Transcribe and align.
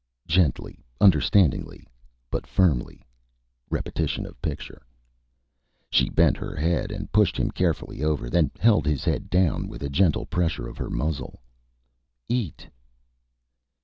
(Gently, 0.25 0.83
understandingly, 0.99 1.85
but 2.31 2.47
firmly. 2.47 3.05
[Repetition 3.69 4.25
of 4.25 4.41
picture.])_ 4.41 4.81
She 5.91 6.09
bent 6.09 6.37
her 6.37 6.55
head 6.55 6.91
and 6.91 7.11
pushed 7.11 7.37
him 7.37 7.51
carefully 7.51 8.03
over, 8.03 8.27
then 8.27 8.49
held 8.57 8.87
his 8.87 9.03
head 9.05 9.29
down 9.29 9.67
with 9.67 9.83
a 9.83 9.89
gentle 9.93 10.25
pressure 10.25 10.67
of 10.67 10.79
her 10.79 10.89
muzzle. 10.89 11.39
_Eat. 12.27 12.65